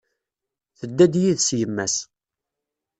Tedda-d 0.79 1.13
yid-s 1.23 1.49
yemma-s. 1.59 1.95